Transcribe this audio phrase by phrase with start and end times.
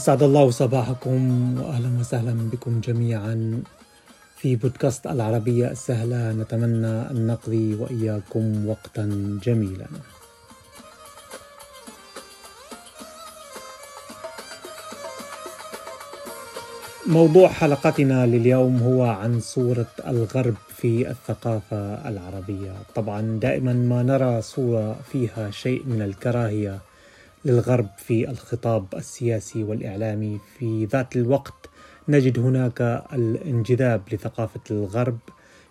[0.00, 1.20] أسعد الله صباحكم
[1.60, 3.62] وأهلا وسهلا بكم جميعا
[4.36, 6.32] في بودكاست العربية السهلة.
[6.32, 9.04] نتمنى أن نقضي وإياكم وقتا
[9.44, 9.86] جميلا.
[17.06, 22.72] موضوع حلقتنا لليوم هو عن صورة الغرب في الثقافة العربية.
[22.94, 26.89] طبعا دائما ما نرى صورة فيها شيء من الكراهية
[27.44, 31.70] للغرب في الخطاب السياسي والإعلامي في ذات الوقت.
[32.08, 35.18] نجد هناك الانجذاب لثقافة الغرب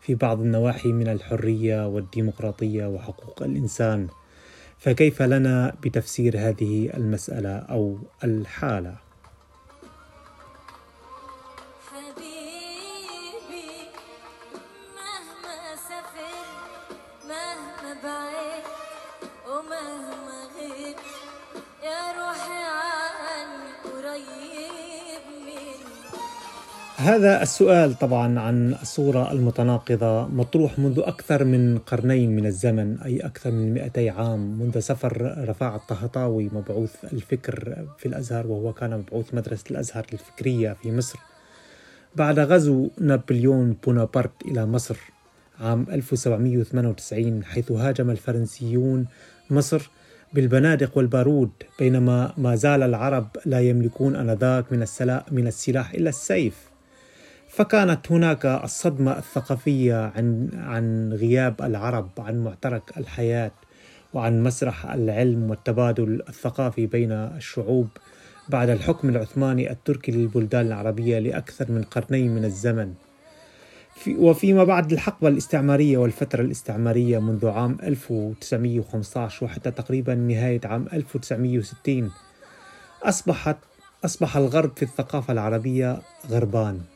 [0.00, 4.06] في بعض النواحي من الحرية والديمقراطية وحقوق الإنسان.
[4.78, 9.05] فكيف لنا بتفسير هذه المسألة أو الحالة؟
[26.98, 33.50] هذا السؤال طبعا عن الصورة المتناقضة مطروح منذ أكثر من قرنين من الزمن أي أكثر
[33.50, 34.58] من 200 عام.
[34.58, 40.92] منذ سفر رفاع الطهطاوي مبعوث الفكر في الأزهر وهو كان مبعوث مدرسة الأزهر الفكرية في
[40.92, 41.18] مصر
[42.14, 44.96] بعد غزو نابليون بونابرت إلى مصر
[45.60, 49.06] عام 1798 حيث هاجم الفرنسيون
[49.50, 49.90] مصر
[50.32, 54.86] بالبنادق والبارود بينما ما زال العرب لا يملكون آنذاك من
[55.32, 56.75] من السلاح إلا السيف.
[57.56, 63.50] فكانت هناك الصدمة الثقافية عن عن غياب العرب عن معترك الحياة
[64.14, 67.88] وعن مسرح العلم والتبادل الثقافي بين الشعوب.
[68.48, 72.94] بعد الحكم العثماني التركي للبلدان العربية لأكثر من قرنين من الزمن.
[73.94, 82.10] في وفيما بعد الحقبة الاستعمارية والفترة الاستعمارية منذ عام 1915 وحتى تقريبا نهاية عام 1960
[83.02, 83.56] أصبحت
[84.04, 85.98] أصبح الغرب في الثقافة العربية
[86.30, 86.95] غربان.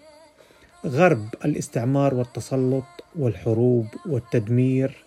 [0.86, 2.84] غرب الاستعمار والتسلط
[3.18, 5.04] والحروب والتدمير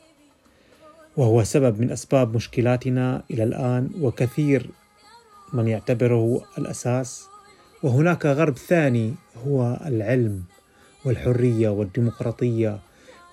[1.17, 4.69] وهو سبب من أسباب مشكلاتنا إلى الآن وكثير
[5.53, 7.27] من يعتبره الأساس.
[7.83, 9.13] وهناك غرب ثاني
[9.47, 10.43] هو العلم
[11.05, 12.79] والحرية والديمقراطية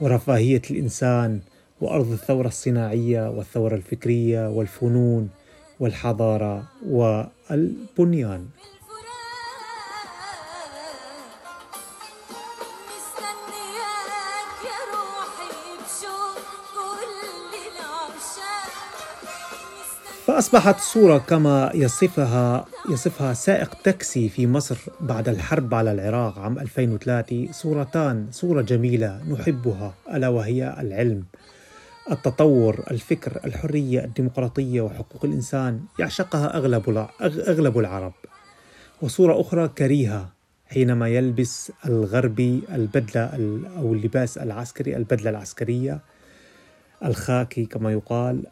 [0.01, 1.41] ورفاهية الإنسان
[1.81, 5.31] وأرض الثورة الصناعية والثورة الفكرية والفنون
[5.81, 8.47] والحضارة والبنيان.
[20.31, 27.49] فأصبحت الصورة كما يصفها يصفها سائق تاكسي في مصر بعد الحرب على العراق عام 2003
[27.53, 31.25] صورتان صورة جميلة نحبها ألا وهي العلم.
[32.11, 38.13] التطور الفكر الحرية الديمقراطية وحقوق الإنسان يعشقها أغلب أغلب العرب.
[39.03, 40.29] وصورة أخرى كريهة
[40.67, 43.25] حينما يلبس الغربي البدلة
[43.79, 46.01] أو اللباس العسكري البدلة العسكرية
[47.05, 48.45] الخاكي كما يقال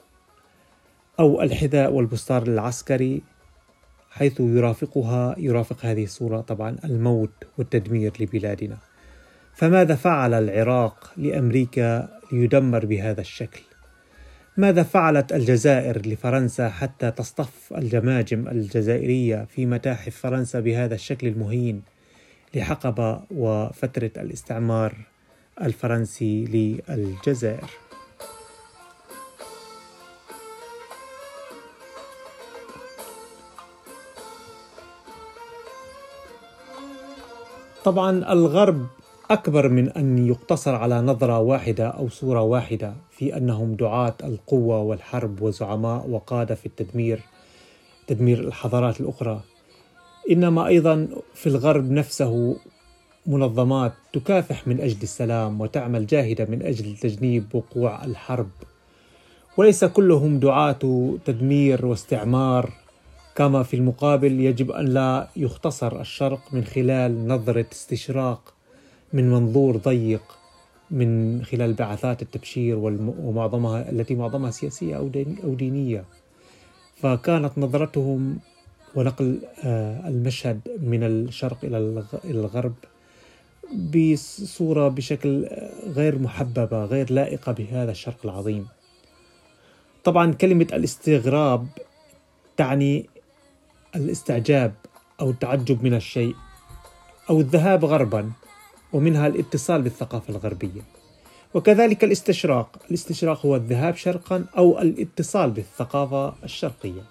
[1.20, 3.22] أو الحذاء والبستار العسكري
[4.10, 8.76] حيث يرافقها يرافق هذه الصورة طبعا الموت والتدمير لبلادنا
[9.54, 13.60] فماذا فعل العراق لأمريكا ليدمر بهذا الشكل؟
[14.56, 21.82] ماذا فعلت الجزائر لفرنسا حتى تصطف الجماجم الجزائرية في متاحف فرنسا بهذا الشكل المهين
[22.54, 24.94] لحقبة وفترة الاستعمار
[25.62, 27.87] الفرنسي للجزائر؟
[37.84, 38.86] طبعا الغرب
[39.30, 45.42] أكبر من أن يقتصر على نظرة واحدة أو صورة واحدة في أنهم دعاة القوة والحرب
[45.42, 47.20] وزعماء وقادة في التدمير
[48.06, 49.40] تدمير الحضارات الأخرى.
[50.30, 52.56] إنما أيضا في الغرب نفسه
[53.26, 58.50] منظمات تكافح من أجل السلام وتعمل جاهدة من أجل تجنيب وقوع الحرب.
[59.56, 60.78] وليس كلهم دعاة
[61.24, 62.72] تدمير واستعمار
[63.38, 68.54] كما في المقابل يجب أن لا يختصر الشرق من خلال نظرة استشراق
[69.12, 70.22] من منظور ضيق
[70.90, 74.96] من خلال بعثات التبشير ومعظمها التي معظمها سياسية
[75.44, 76.04] أو دينية.
[76.96, 78.38] فكانت نظرتهم
[78.94, 82.74] ونقل آه، المشهد من الشرق إلى الغرب
[83.74, 85.48] بصورة بشكل
[85.86, 88.66] غير محببة غير لائقة بهذا الشرق العظيم.
[90.04, 91.66] طبعا كلمة الاستغراب
[92.56, 93.06] تعني
[93.96, 94.74] الاستعجاب
[95.20, 96.34] أو التعجب من الشيء
[97.30, 98.30] أو الذهاب غربا
[98.92, 100.82] ومنها الاتصال بالثقافة الغربية.
[101.54, 107.02] وكذلك الاستشراق الاستشراق هو الذهاب شرقا أو الاتصال بالثقافة الشرقية.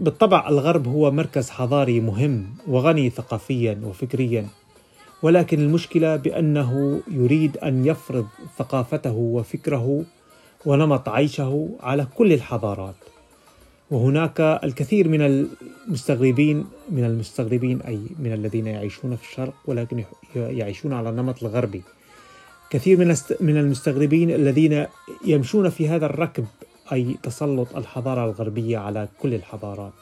[0.00, 4.48] بالطبع الغرب هو مركز حضاري مهم وغني ثقافيا وفكريا
[5.22, 8.26] ولكن المشكلة بأنه يريد أن يفرض
[8.58, 10.04] ثقافته وفكره
[10.66, 12.94] ونمط عيشه على كل الحضارات.
[13.90, 20.04] وهناك الكثير من المستغربين من المستغربين أي من الذين يعيشون في الشرق ولكن
[20.36, 21.82] يعيشون على النمط الغربي.
[22.70, 24.86] كثير من من المستغربين الذين
[25.24, 26.46] يمشون في هذا الركب
[26.92, 29.92] أي تسلط الحضارة الغربية على كل الحضارات.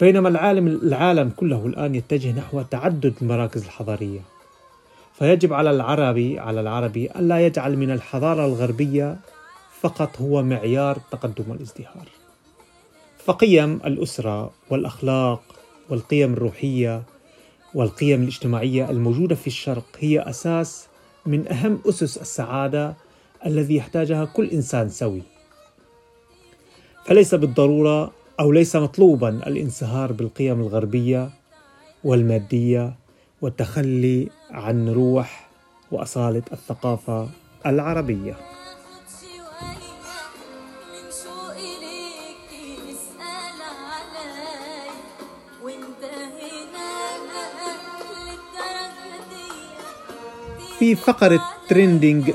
[0.00, 4.20] بينما العالم العالم كله الآن يتجه نحو تعدد المراكز الحضارية.
[5.14, 9.16] فيجب على العربي على العربي ألا يجعل من الحضارة الغربية
[9.80, 12.19] فقط هو معيار التقدم والازدهار
[13.24, 15.42] فقيم الأسرة والأخلاق
[15.88, 17.02] والقيم الروحية
[17.74, 20.88] والقيم الاجتماعية الموجودة في الشرق هي أساس
[21.26, 22.94] من أهم أسس السعادة
[23.46, 25.22] الذي يحتاجها كل إنسان سوي.
[27.04, 31.30] فليس بالضرورة أو ليس مطلوبا الانصهار بالقيم الغربية
[32.04, 32.94] والمادية
[33.42, 35.50] والتخلي عن روح
[35.92, 37.28] وأصالة الثقافة
[37.66, 38.36] العربية.
[50.80, 52.32] في فقرة trending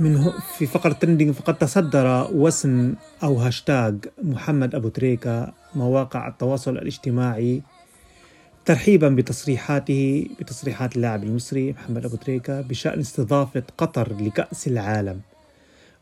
[0.00, 7.62] من في فقرة تريندينج فقد تصدر وسم أو هاشتاج محمد أبو تريكة مواقع التواصل الاجتماعي
[8.64, 15.20] ترحيبا بتصريحاته بتصريحات اللاعب المصري محمد أبو تريكة بشأن استضافة قطر لكأس العالم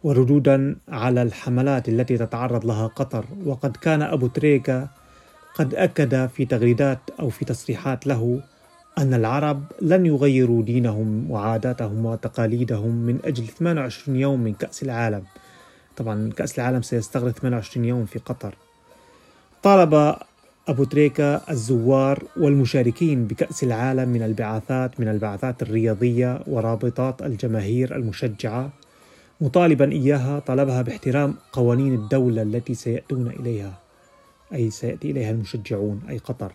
[0.05, 3.25] وردودا على الحملات التي تتعرض لها قطر.
[3.45, 4.89] وقد كان أبو تريكة
[5.55, 8.41] قد أكد في تغريدات أو في تصريحات له
[8.99, 15.23] أن العرب لن يغيروا دينهم وعاداتهم وتقاليدهم من أجل 28 يوم من كأس العالم.
[15.97, 18.55] طبعا كأس العالم سيستغرق 28 يوم في قطر.
[19.63, 20.17] طالب
[20.69, 28.71] أبو تريكة الزوار والمشاركين بكأس العالم من البعثات من البعثات الرياضية ورابطات الجماهير المشجعة.
[29.41, 33.79] مطالبا إياها طلبها باحترام قوانين الدولة التي سيأتون إليها
[34.55, 36.53] أي سيأتي إليها المشجعون أي قطر.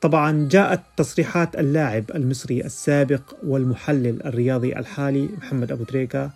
[0.00, 6.30] طبعا جاءت تصريحات اللاعب المصري السابق والمحلل الرياضي الحالي محمد أبو تريكة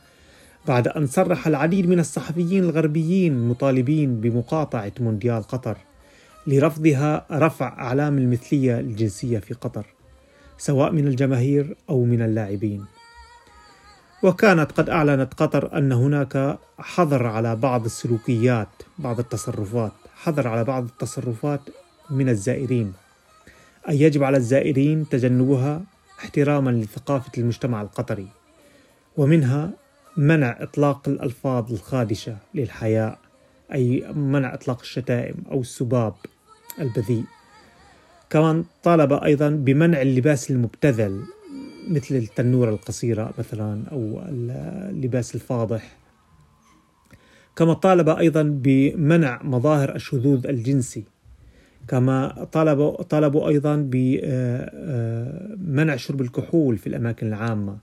[0.69, 5.77] بعد أن صرح العديد من الصحفيين الغربيين مطالبين بمقاطعة مونديال قطر
[6.47, 9.87] لرفضها رفع أعلام المثلية الجنسية في قطر
[10.59, 12.85] سواء من الجماهير أو من اللاعبين.
[14.23, 18.69] وكانت قد أعلنت قطر أن هناك حظر على بعض السلوكيات
[18.99, 21.61] بعض التصرفات حظر على بعض التصرفات
[22.11, 22.93] من الزائرين.
[23.89, 25.83] أي يجب على الزائرين تجنبها
[26.19, 28.29] احتراما لثقافة المجتمع القطري
[29.17, 29.71] ومنها
[30.17, 33.19] منع إطلاق الألفاظ الخادشة للحياء
[33.73, 36.15] أي منع إطلاق الشتائم أو السباب
[36.81, 37.25] البذيء.
[38.31, 41.23] كمان طالب أيضا بمنع اللباس المبتذل
[41.89, 45.97] مثل التنورة القصيرة مثلا أو اللباس الفاضح.
[47.57, 51.05] كما طالب أيضا بمنع مظاهر الشذوذ الجنسي
[51.89, 55.17] كما طلبوا طلبوا أيضا بمنع
[55.97, 57.79] شرب الكحول في الأماكن العامة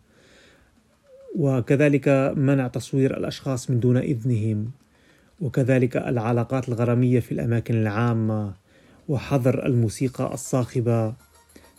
[1.36, 4.72] وكذلك منع تصوير الأشخاص من دون إذنهم
[5.42, 8.54] وكذلك العلاقات الغرامية في الأماكن العامة
[9.08, 11.14] وحظر الموسيقى الصاخبة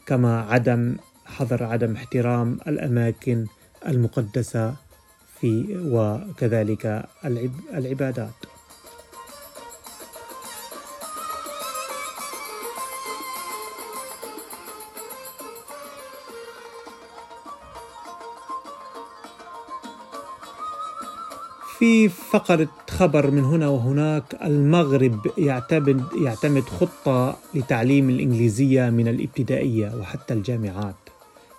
[0.06, 3.46] كما عدم حظر عدم احترام الأماكن
[3.88, 4.74] المقدسة
[5.40, 7.04] في وكذلك
[7.74, 8.51] العبادات.
[21.82, 30.34] في فقرة خبر من هنا وهناك المغرب يعتمد يعتمد خطة لتعليم الإنجليزية من الابتدائية وحتى
[30.34, 30.94] الجامعات.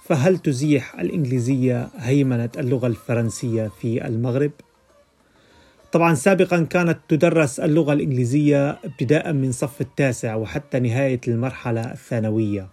[0.03, 4.51] فهل تزيح الإنجليزية هيمنة اللغة الفرنسية في المغرب؟
[5.91, 12.69] طبعا سابقا كانت تدرس اللغة الإنجليزية ابتداء من صف التاسع وحتى نهاية المرحلة الثانوية.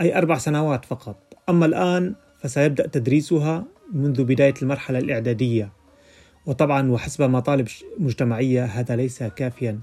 [0.00, 1.16] أي أربع سنوات فقط.
[1.48, 5.81] أما الآن فسيبدأ تدريسها منذ بداية المرحلة الإعدادية.
[6.46, 7.68] وطبعا وحسب مطالب
[7.98, 9.78] مجتمعية هذا ليس كافيا.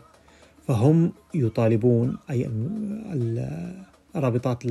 [0.68, 2.50] فهم يطالبون أي
[4.16, 4.63] الرابطات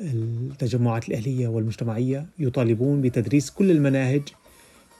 [0.00, 4.22] التجمعات الأهلية والمجتمعية يطالبون بتدريس كل المناهج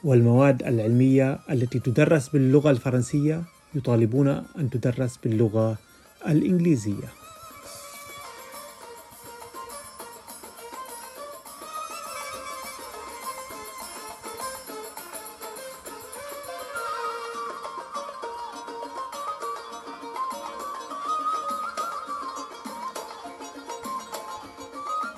[0.04, 3.42] والمواد العلمية التي تدرس باللغة الفرنسية.
[3.74, 5.78] يطالبون أن تدرس باللغة
[6.28, 7.21] الإنجليزية.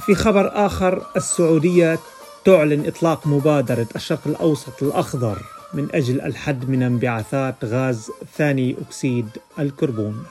[0.07, 1.99] في خبر آخر السعودية
[2.45, 5.39] تعلن إطلاق مبادرة الشرق الأوسط الأخضر
[5.75, 10.25] من أجل الحد من انبعاثات غاز ثاني أكسيد الكربون.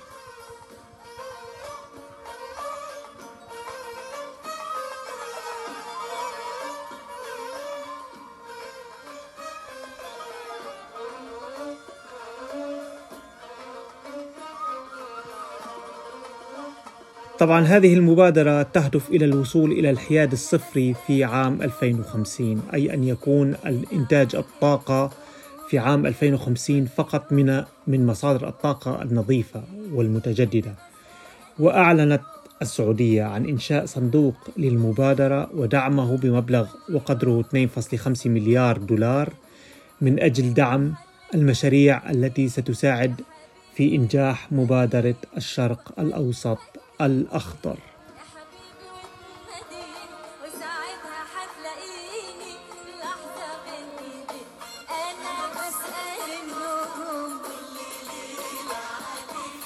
[17.44, 23.56] طبعا هذه المبادرة تهدف إلى الوصول إلى الحياد الصفري في عام 2050 أي أن يكون
[23.66, 25.12] الإنتاج الطاقة
[25.70, 30.76] في عام 2050 فقط من من مصادر الطاقة النظيفة والمتجددة.
[31.60, 32.22] وأعلنت
[32.62, 39.34] السعودية عن إنشاء صندوق للمبادرة ودعمه بمبلغ وقدره 2.5 مليار دولار
[40.02, 40.94] من أجل دعم
[41.36, 43.22] المشاريع التي ستساعد
[43.76, 46.73] في إنجاح مبادرة الشرق الأوسط.
[47.02, 47.78] الأخضر.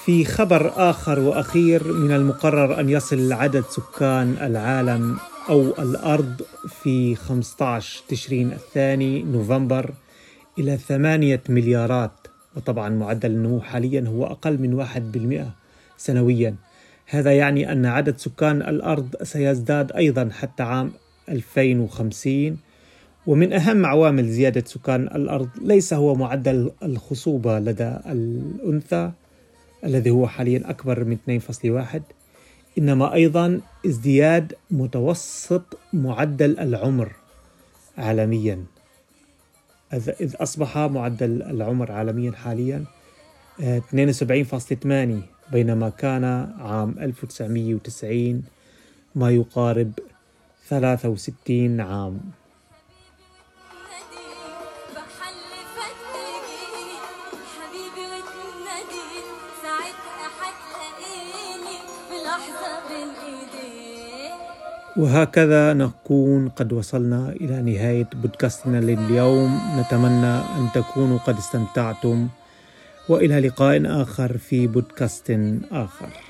[0.05, 5.17] في خبر آخر وأخير من المقرر أن يصل عدد سكان العالم
[5.49, 6.41] أو الأرض
[6.83, 9.93] في 15 تشرين الثاني نوفمبر
[10.59, 12.11] إلى ثمانية مليارات.
[12.55, 15.49] وطبعا معدل النمو حاليا هو أقل من واحد بالمئة
[15.97, 16.55] سنويا.
[17.09, 20.91] هذا يعني أن عدد سكان الأرض سيزداد أيضا حتى عام
[21.29, 22.57] 2050
[23.27, 29.11] ومن أهم عوامل زيادة سكان الأرض ليس هو معدل الخصوبة لدى الأنثى
[29.83, 31.17] الذي هو حاليا أكبر من
[31.95, 31.99] 2.1
[32.77, 37.11] إنما أيضا ازدياد متوسط معدل العمر
[37.97, 38.63] عالميا.
[39.93, 42.85] إذ أصبح معدل العمر عالميا حاليا
[43.59, 46.23] 72.8 بينما كان
[46.59, 48.43] عام 1990
[49.15, 49.91] ما يقارب
[50.67, 52.19] 63 عام.
[64.97, 69.61] وهكذا نكون قد وصلنا إلى نهاية بودكاستنا لليوم.
[69.77, 72.27] نتمنى أن تكونوا قد استمتعتم.
[73.09, 75.39] وإلى لقاء آخر في بودكاست
[75.71, 76.26] آخر.